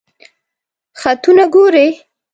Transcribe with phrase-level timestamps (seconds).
[1.01, 1.87] خطونه ګوری؟